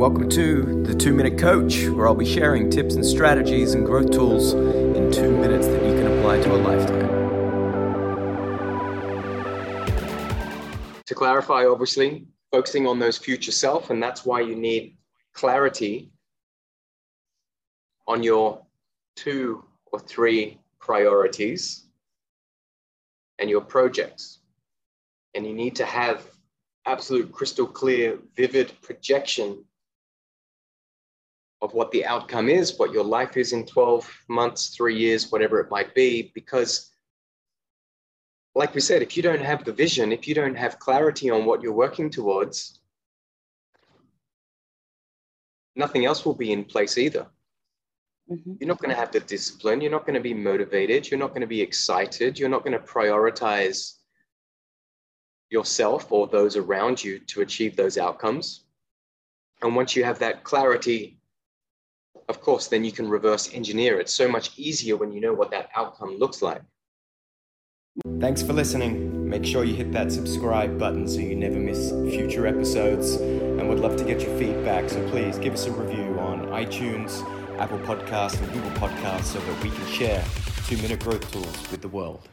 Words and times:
welcome 0.00 0.30
to 0.30 0.82
the 0.84 0.94
Two 0.94 1.12
Minute 1.12 1.38
Coach, 1.38 1.86
where 1.88 2.08
I'll 2.08 2.14
be 2.14 2.24
sharing 2.24 2.70
tips 2.70 2.94
and 2.94 3.04
strategies 3.04 3.74
and 3.74 3.84
growth 3.84 4.10
tools 4.10 4.54
in 4.54 5.12
two 5.12 5.30
minutes 5.30 5.66
that 5.66 5.84
you 5.84 5.92
can 5.92 6.06
apply 6.06 6.40
to 6.40 6.54
a 6.54 6.56
lifetime. 6.56 7.06
To 11.04 11.14
clarify, 11.14 11.66
obviously, 11.66 12.26
focusing 12.50 12.86
on 12.86 12.98
those 12.98 13.18
future 13.18 13.52
self, 13.52 13.90
and 13.90 14.02
that's 14.02 14.24
why 14.24 14.40
you 14.40 14.56
need 14.56 14.96
clarity 15.34 16.10
on 18.08 18.22
your 18.22 18.62
two 19.16 19.62
or 19.92 20.00
three 20.00 20.58
priorities 20.80 21.84
and 23.38 23.50
your 23.50 23.60
projects. 23.60 24.38
And 25.34 25.46
you 25.46 25.52
need 25.52 25.76
to 25.76 25.84
have 25.84 26.26
absolute 26.86 27.30
crystal 27.32 27.66
clear, 27.66 28.18
vivid 28.34 28.72
projection 28.80 29.62
of 31.62 31.74
what 31.74 31.90
the 31.90 32.04
outcome 32.04 32.48
is, 32.48 32.78
what 32.78 32.92
your 32.92 33.04
life 33.04 33.36
is 33.36 33.52
in 33.52 33.66
12 33.66 34.10
months, 34.28 34.68
three 34.68 34.96
years, 34.96 35.30
whatever 35.30 35.60
it 35.60 35.70
might 35.70 35.94
be. 35.94 36.32
Because, 36.34 36.90
like 38.54 38.74
we 38.74 38.80
said, 38.80 39.02
if 39.02 39.16
you 39.16 39.22
don't 39.22 39.42
have 39.42 39.64
the 39.64 39.72
vision, 39.72 40.12
if 40.12 40.26
you 40.26 40.34
don't 40.34 40.56
have 40.56 40.78
clarity 40.78 41.30
on 41.30 41.44
what 41.44 41.60
you're 41.60 41.72
working 41.72 42.10
towards, 42.10 42.80
nothing 45.76 46.06
else 46.06 46.24
will 46.24 46.34
be 46.34 46.52
in 46.52 46.64
place 46.64 46.96
either. 46.96 47.26
Mm-hmm. 48.30 48.54
You're 48.60 48.68
not 48.68 48.78
going 48.78 48.90
to 48.90 48.96
have 48.96 49.12
the 49.12 49.20
discipline. 49.20 49.80
You're 49.80 49.90
not 49.90 50.06
going 50.06 50.14
to 50.14 50.20
be 50.20 50.34
motivated. 50.34 51.10
You're 51.10 51.20
not 51.20 51.30
going 51.30 51.40
to 51.42 51.46
be 51.46 51.60
excited. 51.60 52.38
You're 52.38 52.48
not 52.48 52.64
going 52.64 52.78
to 52.78 52.86
prioritize 52.86 53.96
yourself 55.50 56.10
or 56.12 56.28
those 56.28 56.56
around 56.56 57.02
you 57.02 57.18
to 57.18 57.40
achieve 57.40 57.76
those 57.76 57.98
outcomes. 57.98 58.64
And 59.62 59.74
once 59.74 59.96
you 59.96 60.04
have 60.04 60.20
that 60.20 60.44
clarity, 60.44 61.19
of 62.30 62.40
course, 62.40 62.68
then 62.68 62.84
you 62.84 62.92
can 62.92 63.08
reverse 63.08 63.52
engineer 63.52 64.00
it 64.00 64.08
so 64.08 64.28
much 64.28 64.56
easier 64.56 64.96
when 64.96 65.12
you 65.12 65.20
know 65.20 65.34
what 65.34 65.50
that 65.50 65.68
outcome 65.76 66.16
looks 66.16 66.40
like. 66.40 66.62
Thanks 68.20 68.40
for 68.40 68.52
listening. 68.52 69.28
Make 69.28 69.44
sure 69.44 69.64
you 69.64 69.74
hit 69.74 69.92
that 69.92 70.12
subscribe 70.12 70.78
button 70.78 71.06
so 71.08 71.18
you 71.18 71.34
never 71.34 71.58
miss 71.58 71.90
future 72.14 72.46
episodes. 72.46 73.16
And 73.16 73.68
would 73.68 73.80
love 73.80 73.96
to 73.96 74.04
get 74.04 74.22
your 74.22 74.36
feedback. 74.38 74.88
So 74.88 75.06
please 75.10 75.38
give 75.38 75.54
us 75.54 75.66
a 75.66 75.72
review 75.72 76.18
on 76.20 76.46
iTunes, 76.46 77.20
Apple 77.58 77.78
Podcasts, 77.80 78.40
and 78.40 78.52
Google 78.52 78.70
Podcasts 78.70 79.24
so 79.24 79.40
that 79.40 79.62
we 79.62 79.70
can 79.70 79.86
share 79.88 80.24
two 80.66 80.76
minute 80.76 81.00
growth 81.00 81.30
tools 81.32 81.70
with 81.70 81.82
the 81.82 81.88
world. 81.88 82.28